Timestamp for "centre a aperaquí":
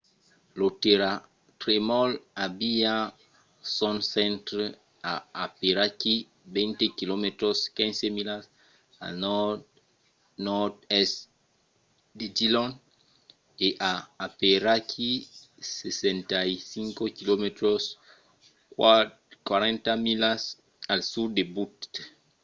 4.15-6.15